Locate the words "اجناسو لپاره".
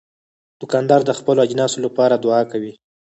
1.45-2.15